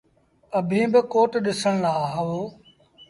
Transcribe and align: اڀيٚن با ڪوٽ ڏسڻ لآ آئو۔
اڀيٚن 0.57 0.87
با 0.93 1.01
ڪوٽ 1.13 1.31
ڏسڻ 1.45 1.73
لآ 1.83 1.93
آئو۔ 2.19 2.39